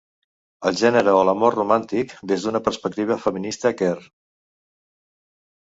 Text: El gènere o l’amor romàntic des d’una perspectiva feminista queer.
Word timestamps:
El 0.69 0.79
gènere 0.79 1.13
o 1.17 1.19
l’amor 1.27 1.57
romàntic 1.59 2.15
des 2.33 2.47
d’una 2.47 2.63
perspectiva 2.69 3.21
feminista 3.27 3.73
queer. 3.83 3.97